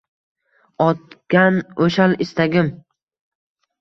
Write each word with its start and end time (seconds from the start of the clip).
Otgan 0.85 1.61
o’shal 1.87 2.17
istagim. 2.27 2.73